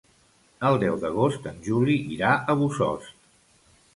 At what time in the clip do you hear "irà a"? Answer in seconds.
2.17-2.57